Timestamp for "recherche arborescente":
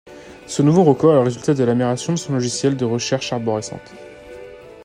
2.85-3.93